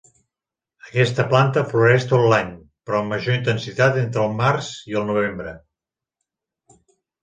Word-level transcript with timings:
Aquesta 0.87 1.25
planta 1.33 1.63
floreix 1.73 2.07
tot 2.13 2.25
l'any, 2.33 2.49
però 2.89 3.03
amb 3.03 3.15
major 3.17 3.39
intensitat 3.43 4.03
entre 4.09 4.27
el 4.27 4.37
març 4.43 4.75
i 4.93 5.01
el 5.03 5.11
novembre. 5.15 5.57